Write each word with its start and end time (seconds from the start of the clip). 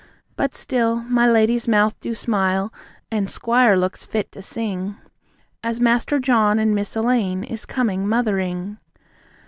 But 0.35 0.55
still, 0.55 1.01
my 1.03 1.29
lady's 1.29 1.67
mouth 1.67 1.99
do 1.99 2.15
smile, 2.15 2.73
and 3.11 3.29
squire 3.29 3.77
looks 3.77 4.03
fit 4.03 4.31
to 4.31 4.41
sing, 4.41 4.95
As 5.63 5.79
Master 5.79 6.17
John 6.17 6.57
and 6.57 6.73
Miss 6.73 6.95
Elaine 6.95 7.43
is 7.43 7.67
coming 7.67 8.07
Mothering. 8.07 8.79